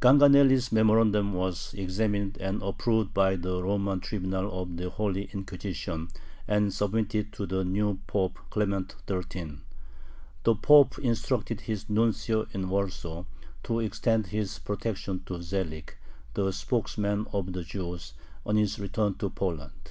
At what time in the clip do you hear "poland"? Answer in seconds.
19.28-19.90